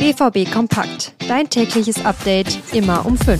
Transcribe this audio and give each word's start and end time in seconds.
BVB 0.00 0.50
Kompakt. 0.50 1.12
Dein 1.28 1.50
tägliches 1.50 2.02
Update 2.06 2.72
immer 2.72 3.04
um 3.04 3.18
5. 3.18 3.38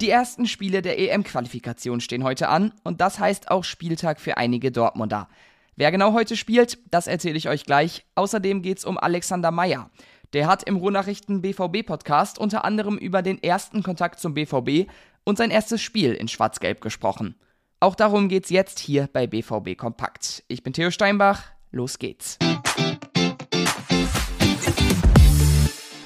Die 0.00 0.10
ersten 0.10 0.48
Spiele 0.48 0.82
der 0.82 0.98
EM-Qualifikation 0.98 2.00
stehen 2.00 2.24
heute 2.24 2.48
an 2.48 2.72
und 2.82 3.00
das 3.00 3.20
heißt 3.20 3.52
auch 3.52 3.62
Spieltag 3.62 4.20
für 4.20 4.36
einige 4.36 4.72
Dortmunder. 4.72 5.28
Wer 5.76 5.92
genau 5.92 6.12
heute 6.12 6.36
spielt, 6.36 6.78
das 6.90 7.06
erzähle 7.06 7.38
ich 7.38 7.48
euch 7.48 7.64
gleich. 7.64 8.04
Außerdem 8.16 8.62
geht 8.62 8.78
es 8.78 8.84
um 8.84 8.98
Alexander 8.98 9.52
Meyer. 9.52 9.90
Der 10.32 10.48
hat 10.48 10.64
im 10.64 10.74
Ruhrnachrichten 10.74 11.40
BVB-Podcast 11.40 12.40
unter 12.40 12.64
anderem 12.64 12.98
über 12.98 13.22
den 13.22 13.40
ersten 13.40 13.84
Kontakt 13.84 14.18
zum 14.18 14.34
BVB 14.34 14.90
und 15.22 15.38
sein 15.38 15.52
erstes 15.52 15.80
Spiel 15.80 16.14
in 16.14 16.26
Schwarz-Gelb 16.26 16.80
gesprochen. 16.80 17.36
Auch 17.78 17.94
darum 17.94 18.28
geht's 18.28 18.50
jetzt 18.50 18.80
hier 18.80 19.08
bei 19.12 19.28
BVB 19.28 19.76
Kompakt. 19.76 20.42
Ich 20.48 20.64
bin 20.64 20.72
Theo 20.72 20.90
Steinbach, 20.90 21.44
los 21.70 21.98
geht's. 21.98 22.38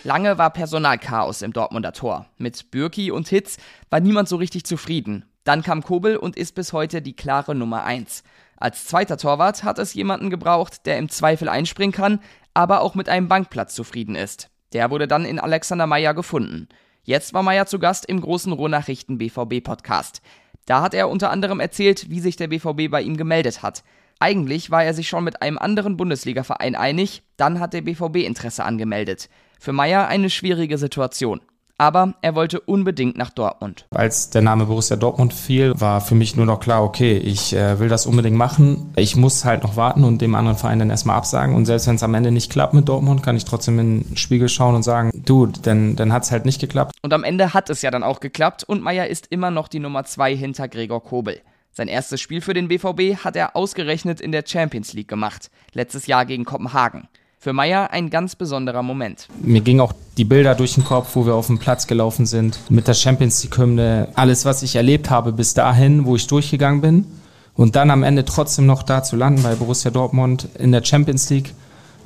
Lange 0.03 0.37
war 0.37 0.51
Personalchaos 0.51 1.41
im 1.41 1.55
Dortmunder 1.55 1.93
Tor. 1.93 2.27
Mit 2.37 2.71
Bürki 2.71 3.11
und 3.11 3.29
Hitz 3.29 3.57
war 3.89 4.01
niemand 4.01 4.29
so 4.29 4.37
richtig 4.37 4.65
zufrieden. 4.65 5.25
Dann 5.45 5.63
kam 5.63 5.83
Kobel 5.83 6.17
und 6.17 6.37
ist 6.37 6.55
bis 6.55 6.73
heute 6.73 7.01
die 7.01 7.17
klare 7.17 7.55
Nummer 7.55 7.85
1. 7.85 8.23
Als 8.57 8.87
zweiter 8.87 9.17
Torwart 9.17 9.65
hat 9.65 9.79
es 9.79 9.95
jemanden 9.95 10.31
gebraucht, 10.31 10.87
der 10.87 10.99
im 10.99 11.09
Zweifel 11.09 11.49
einspringen 11.49 11.93
kann, 11.93 12.21
aber 12.53 12.83
auch 12.83 12.95
mit 12.95 13.09
einem 13.09 13.29
Bankplatz 13.29 13.75
zufrieden 13.75 14.15
ist. 14.15 14.51
Der 14.75 14.91
wurde 14.91 15.09
dann 15.09 15.25
in 15.25 15.39
Alexander 15.39 15.87
Meyer 15.87 16.15
gefunden. 16.15 16.69
Jetzt 17.03 17.35
war 17.35 17.43
Meyer 17.43 17.67
zu 17.67 17.79
Gast 17.79 18.07
im 18.07 18.21
großen 18.21 18.53
Rohnachrichten 18.53 19.19
BVB 19.19 19.63
Podcast. 19.63 20.21
Da 20.67 20.83
hat 20.83 20.95
er 20.95 21.09
unter 21.09 21.31
anderem 21.31 21.61
erzählt, 21.61 22.09
wie 22.11 22.21
sich 22.21 22.37
der 22.37 22.49
BVB 22.49 22.91
bei 22.91 23.03
ihm 23.03 23.17
gemeldet 23.17 23.63
hat. 23.63 23.85
Eigentlich 24.21 24.71
war 24.71 24.85
er 24.85 24.95
sich 24.95 25.09
schon 25.09 25.25
mit 25.25 25.43
einem 25.43 25.59
anderen 25.59 25.97
Bundesligaverein 25.97 26.75
einig, 26.75 27.23
dann 27.37 27.61
hat 27.61 27.73
der 27.73 27.83
BVB 27.83 28.17
Interesse 28.19 28.65
angemeldet. 28.65 29.29
Für 29.59 29.73
Meyer 29.73 30.09
eine 30.09 30.31
schwierige 30.31 30.79
Situation 30.79 31.41
aber 31.77 32.15
er 32.23 32.35
wollte 32.35 32.61
unbedingt 32.61 33.17
nach 33.19 33.31
Dortmund. 33.31 33.87
Als 33.91 34.31
der 34.31 34.43
Name 34.43 34.67
Borussia 34.67 34.97
Dortmund 34.97 35.33
fiel, 35.33 35.73
war 35.77 36.01
für 36.01 36.15
mich 36.15 36.37
nur 36.37 36.47
noch 36.47 36.61
klar, 36.61 36.85
okay, 36.85 37.17
ich 37.17 37.55
äh, 37.55 37.79
will 37.81 37.89
das 37.89 38.07
unbedingt 38.07 38.37
machen. 38.37 38.93
Ich 38.97 39.17
muss 39.17 39.45
halt 39.45 39.65
noch 39.65 39.77
warten 39.77 40.05
und 40.05 40.23
dem 40.23 40.35
anderen 40.35 40.57
Verein 40.57 40.79
dann 40.79 40.91
erstmal 40.91 41.17
absagen. 41.17 41.55
Und 41.55 41.67
selbst 41.67 41.87
wenn 41.87 41.97
es 41.97 42.03
am 42.03 42.15
Ende 42.15 42.31
nicht 42.31 42.51
klappt 42.51 42.75
mit 42.75 42.89
Dortmund, 42.89 43.23
kann 43.23 43.37
ich 43.37 43.45
trotzdem 43.45 43.79
in 43.79 44.03
den 44.03 44.17
Spiegel 44.17 44.49
schauen 44.49 44.77
und 44.77 44.83
sagen, 44.83 45.11
du, 45.15 45.47
dann, 45.47 45.97
dann 45.97 46.13
hat 46.13 46.23
es 46.23 46.31
halt 46.31 46.45
nicht 46.45 46.61
geklappt. 46.61 46.95
Und 47.03 47.13
am 47.13 47.25
Ende 47.25 47.55
hat 47.55 47.71
es 47.71 47.83
ja 47.83 47.91
dann 47.91 48.05
auch 48.05 48.21
geklappt 48.21 48.65
und 48.65 48.83
Meier 48.83 49.09
ist 49.09 49.27
immer 49.31 49.51
noch 49.51 49.69
die 49.69 49.81
Nummer 49.81 50.05
zwei 50.05 50.37
hinter 50.37 50.69
Gregor 50.69 51.03
Kobel. 51.03 51.41
Sein 51.77 51.89
erstes 51.89 52.21
Spiel 52.21 52.41
für 52.41 52.55
den 52.55 52.69
BVB 52.69 53.25
hat 53.25 53.35
er 53.35 53.57
ausgerechnet 53.57 54.21
in 54.21 54.31
der 54.31 54.45
Champions 54.47 54.93
League 54.93 55.09
gemacht, 55.09 55.51
letztes 55.73 56.07
Jahr 56.07 56.25
gegen 56.25 56.45
Kopenhagen. 56.45 57.09
Für 57.41 57.53
Meier 57.53 57.91
ein 57.91 58.11
ganz 58.11 58.37
besonderer 58.37 58.85
Moment. 58.85 59.27
Mir 59.43 59.61
gingen 59.61 59.81
auch 59.81 59.93
die 60.17 60.25
Bilder 60.25 60.55
durch 60.55 60.75
den 60.75 60.85
Kopf, 60.85 61.17
wo 61.17 61.27
wir 61.27 61.35
auf 61.35 61.49
dem 61.49 61.59
Platz 61.59 61.89
gelaufen 61.89 62.27
sind, 62.27 62.61
mit 62.71 62.87
der 62.87 62.95
Champions 62.95 63.43
League-Hymne. 63.43 64.07
Alles, 64.15 64.45
was 64.45 64.63
ich 64.63 64.77
erlebt 64.77 65.11
habe 65.11 65.33
bis 65.33 65.55
dahin, 65.55 66.07
wo 66.07 66.15
ich 66.15 66.29
durchgegangen 66.29 66.81
bin. 66.81 67.07
Und 67.55 67.75
dann 67.75 67.91
am 67.91 68.05
Ende 68.05 68.25
trotzdem 68.25 68.67
noch 68.67 68.85
da 68.85 69.03
zu 69.03 69.17
landen 69.17 69.43
bei 69.43 69.57
Borussia 69.57 69.91
Dortmund 69.91 70.49
in 70.57 70.71
der 70.71 70.85
Champions 70.85 71.29
League, 71.31 71.55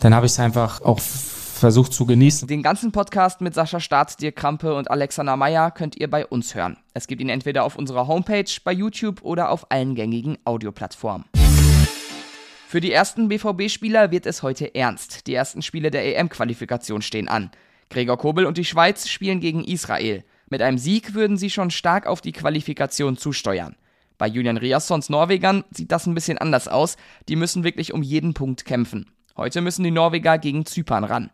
dann 0.01 0.15
habe 0.15 0.25
ich 0.25 0.33
es 0.33 0.41
einfach 0.41 0.81
auch 0.81 0.99
versucht 1.59 1.93
zu 1.93 2.07
genießen. 2.07 2.49
Den 2.49 2.63
ganzen 2.63 2.93
Podcast 2.93 3.41
mit 3.41 3.55
Sascha 3.55 3.81
Staat, 3.81 4.21
Dirk 4.21 4.37
Krampe 4.37 4.75
und 4.75 4.91
Alexander 4.91 5.37
Meyer 5.37 5.71
könnt 5.71 5.97
ihr 5.97 6.09
bei 6.09 6.27
uns 6.27 6.55
hören. 6.55 6.77
Es 6.95 7.07
gibt 7.07 7.21
ihn 7.21 7.29
entweder 7.29 7.65
auf 7.65 7.77
unserer 7.77 8.07
Homepage, 8.07 8.51
bei 8.65 8.73
YouTube 8.73 9.23
oder 9.23 9.51
auf 9.51 9.71
allen 9.71 9.95
gängigen 9.95 10.39
Audioplattformen. 10.45 11.27
Für 12.69 12.81
die 12.81 12.93
ersten 12.93 13.29
BVB-Spieler 13.29 14.11
wird 14.11 14.27
es 14.27 14.43
heute 14.43 14.75
ernst. 14.75 15.27
Die 15.27 15.35
ersten 15.35 15.63
Spiele 15.63 15.91
der 15.91 16.05
EM-Qualifikation 16.19 17.03
stehen 17.03 17.29
an. 17.29 17.51
Gregor 17.89 18.19
Kobel 18.19 18.45
und 18.45 18.59
die 18.59 18.65
Schweiz 18.65 19.09
spielen 19.09 19.41
gegen 19.41 19.65
Israel. 19.65 20.25
Mit 20.51 20.61
einem 20.61 20.79
Sieg 20.79 21.15
würden 21.15 21.37
sie 21.37 21.51
schon 21.51 21.71
stark 21.71 22.07
auf 22.07 22.21
die 22.21 22.33
Qualifikation 22.33 23.17
zusteuern. 23.17 23.77
Bei 24.19 24.27
Julian 24.27 24.57
Riassons 24.57 25.09
Norwegern 25.09 25.65
sieht 25.71 25.93
das 25.93 26.07
ein 26.07 26.15
bisschen 26.15 26.39
anders 26.39 26.69
aus. 26.69 26.97
Die 27.29 27.37
müssen 27.37 27.65
wirklich 27.65 27.95
um 27.95 28.03
jeden 28.03 28.35
Punkt 28.35 28.65
kämpfen. 28.65 29.07
Heute 29.37 29.61
müssen 29.61 29.85
die 29.85 29.93
Norweger 29.93 30.37
gegen 30.37 30.67
Zypern 30.67 31.05
ran. 31.05 31.31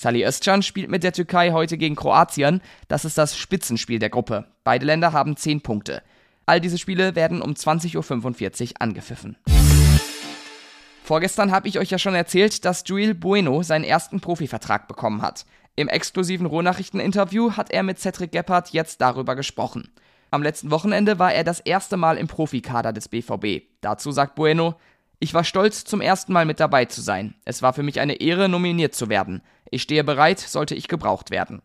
Salih 0.00 0.24
Özcan 0.24 0.62
spielt 0.62 0.90
mit 0.90 1.02
der 1.02 1.12
Türkei 1.12 1.50
heute 1.50 1.76
gegen 1.76 1.96
Kroatien. 1.96 2.60
Das 2.86 3.04
ist 3.04 3.18
das 3.18 3.36
Spitzenspiel 3.36 3.98
der 3.98 4.10
Gruppe. 4.10 4.44
Beide 4.62 4.86
Länder 4.86 5.12
haben 5.12 5.36
10 5.36 5.60
Punkte. 5.62 6.04
All 6.46 6.60
diese 6.60 6.78
Spiele 6.78 7.16
werden 7.16 7.42
um 7.42 7.54
20.45 7.54 7.96
Uhr 7.96 8.74
angepfiffen. 8.78 9.36
Vorgestern 11.02 11.50
habe 11.50 11.66
ich 11.66 11.80
euch 11.80 11.90
ja 11.90 11.98
schon 11.98 12.14
erzählt, 12.14 12.64
dass 12.64 12.84
Joel 12.86 13.14
Bueno 13.14 13.64
seinen 13.64 13.82
ersten 13.82 14.20
Profivertrag 14.20 14.86
bekommen 14.86 15.20
hat. 15.20 15.46
Im 15.74 15.88
exklusiven 15.88 16.46
Rohnachrichten-Interview 16.46 17.56
hat 17.56 17.72
er 17.72 17.82
mit 17.82 17.98
Cedric 17.98 18.30
Gebhardt 18.30 18.70
jetzt 18.70 19.00
darüber 19.00 19.34
gesprochen. 19.34 19.90
Am 20.30 20.44
letzten 20.44 20.70
Wochenende 20.70 21.18
war 21.18 21.34
er 21.34 21.42
das 21.42 21.58
erste 21.58 21.96
Mal 21.96 22.18
im 22.18 22.28
Profikader 22.28 22.92
des 22.92 23.08
BVB. 23.08 23.64
Dazu 23.80 24.12
sagt 24.12 24.36
Bueno, 24.36 24.76
ich 25.20 25.34
war 25.34 25.42
stolz, 25.42 25.84
zum 25.84 26.00
ersten 26.00 26.32
Mal 26.32 26.44
mit 26.44 26.60
dabei 26.60 26.84
zu 26.84 27.00
sein. 27.00 27.34
Es 27.44 27.60
war 27.60 27.72
für 27.72 27.82
mich 27.82 27.98
eine 27.98 28.20
Ehre, 28.20 28.48
nominiert 28.48 28.94
zu 28.94 29.08
werden. 29.08 29.42
Ich 29.70 29.82
stehe 29.82 30.04
bereit, 30.04 30.40
sollte 30.40 30.74
ich 30.74 30.88
gebraucht 30.88 31.30
werden. 31.30 31.62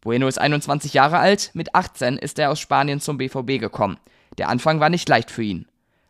Bueno 0.00 0.26
ist 0.26 0.38
21 0.38 0.94
Jahre 0.94 1.18
alt, 1.18 1.50
mit 1.54 1.74
18 1.74 2.18
ist 2.18 2.38
er 2.38 2.50
aus 2.50 2.58
Spanien 2.58 3.00
zum 3.00 3.18
BVB 3.18 3.60
gekommen. 3.60 3.98
Der 4.38 4.48
Anfang 4.48 4.80
war 4.80 4.88
nicht 4.88 5.08
leicht 5.08 5.30
für 5.30 5.42
ihn. 5.42 5.66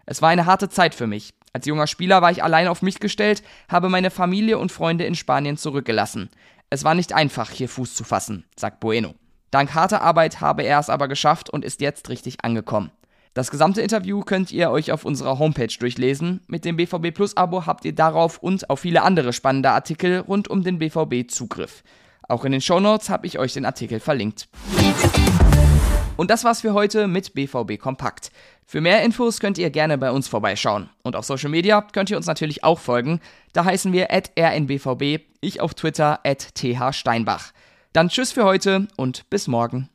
Es 0.07 0.23
war 0.23 0.31
eine 0.31 0.47
harte 0.47 0.69
Zeit 0.69 0.95
für 0.95 1.07
mich. 1.07 1.35
Als 1.53 1.67
junger 1.67 1.87
Spieler 1.87 2.23
war 2.23 2.31
ich 2.31 2.43
allein 2.43 2.69
auf 2.69 2.81
mich 2.81 3.01
gestellt, 3.01 3.43
habe 3.69 3.89
meine 3.89 4.11
Familie 4.11 4.59
und 4.59 4.73
Freunde 4.73 5.05
in 5.05 5.15
Spanien 5.15 5.57
zurückgelassen. 5.57 6.31
Es 6.71 6.85
war 6.85 6.95
nicht 6.95 7.13
einfach, 7.13 7.51
hier 7.51 7.69
Fuß 7.69 7.95
zu 7.95 8.05
fassen, 8.05 8.45
sagt 8.57 8.81
Bueno. 8.81 9.15
Dank 9.51 9.75
harter 9.75 10.01
Arbeit 10.01 10.41
habe 10.41 10.63
er 10.63 10.79
es 10.79 10.89
aber 10.89 11.09
geschafft 11.09 11.51
und 11.51 11.63
ist 11.63 11.83
jetzt 11.83 12.09
richtig 12.09 12.43
angekommen. 12.43 12.91
Das 13.35 13.51
gesamte 13.51 13.81
Interview 13.81 14.21
könnt 14.21 14.53
ihr 14.53 14.71
euch 14.71 14.93
auf 14.93 15.07
unserer 15.07 15.39
Homepage 15.39 15.75
durchlesen. 15.79 16.43
Mit 16.49 16.67
dem 16.67 16.77
BVB 16.77 17.15
Plus 17.15 17.35
Abo 17.35 17.65
habt 17.65 17.87
ihr 17.87 17.95
darauf 17.95 18.37
und 18.39 18.69
auf 18.69 18.81
viele 18.81 19.03
andere 19.03 19.33
spannende 19.33 19.71
Artikel 19.71 20.19
rund 20.19 20.49
um 20.49 20.63
den 20.63 20.79
BVB 20.79 21.31
Zugriff. 21.31 21.83
Auch 22.29 22.45
in 22.45 22.53
den 22.53 22.61
Shownotes 22.61 23.09
habe 23.09 23.27
ich 23.27 23.39
euch 23.39 23.55
den 23.55 23.65
Artikel 23.65 24.01
verlinkt. 24.01 24.49
Und 26.19 26.31
das 26.31 26.45
war's 26.45 26.61
für 26.61 26.75
heute 26.75 27.09
mit 27.09 27.33
BVB 27.33 27.79
Kompakt. 27.79 28.33
Für 28.67 28.83
mehr 28.83 29.03
Infos 29.03 29.41
könnt 29.41 29.57
ihr 29.57 29.71
gerne 29.71 29.97
bei 29.97 30.11
uns 30.11 30.29
vorbeischauen. 30.29 30.91
Und 31.03 31.17
auf 31.17 31.25
Social 31.25 31.49
Media 31.49 31.81
könnt 31.81 32.11
ihr 32.11 32.19
uns 32.19 32.27
natürlich 32.27 32.65
auch 32.65 32.79
folgen. 32.79 33.21
Da 33.55 33.65
heißen 33.65 33.95
wir 33.95 34.09
rnbvb, 34.11 35.21
ich 35.41 35.63
auf 35.63 35.73
Twitter 35.73 36.21
thsteinbach. 36.55 37.53
Dann 37.95 38.11
tschüss 38.11 38.31
für 38.31 38.45
heute 38.45 38.89
und 38.97 39.29
bis 39.31 39.49
morgen. 39.49 39.89